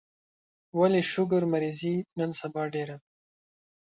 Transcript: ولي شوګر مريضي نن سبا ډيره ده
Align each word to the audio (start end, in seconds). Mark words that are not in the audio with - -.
ولي 0.79 1.01
شوګر 1.11 1.43
مريضي 1.53 1.95
نن 2.17 2.29
سبا 2.41 2.63
ډيره 2.73 2.95
ده 3.01 3.05